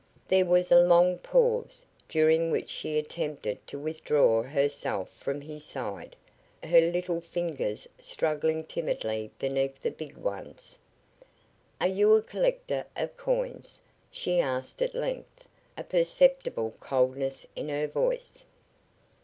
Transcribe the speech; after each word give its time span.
There 0.29 0.45
was 0.45 0.71
a 0.71 0.81
long 0.81 1.19
pause, 1.19 1.85
during 2.09 2.49
which 2.49 2.71
she 2.71 2.97
attempted 2.97 3.67
to 3.67 3.77
withdraw 3.77 4.41
herself 4.41 5.11
from 5.11 5.41
his 5.41 5.63
side, 5.63 6.15
her 6.63 6.81
little 6.81 7.21
fingers 7.21 7.87
struggling 7.99 8.63
timidly 8.63 9.29
beneath 9.37 9.79
the 9.79 9.91
big 9.91 10.17
ones. 10.17 10.79
"Are 11.79 11.87
you 11.87 12.15
a 12.15 12.23
collector 12.23 12.83
of 12.95 13.15
coins?" 13.15 13.79
she 14.09 14.39
asked 14.39 14.81
at 14.81 14.95
length, 14.95 15.47
a 15.77 15.83
perceptible 15.83 16.73
coldness 16.79 17.45
in 17.55 17.69
her 17.69 17.85
voice. 17.85 18.43